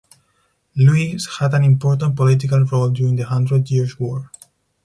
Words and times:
Louis 0.75 1.23
had 1.37 1.53
an 1.53 1.63
important 1.63 2.15
political 2.15 2.61
role 2.65 2.89
during 2.89 3.17
the 3.17 3.21
Hundred 3.23 3.69
Years' 3.69 3.99
War. 3.99 4.31